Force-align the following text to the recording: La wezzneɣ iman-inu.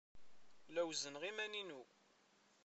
La 0.73 0.81
wezzneɣ 0.87 1.23
iman-inu. 1.29 1.81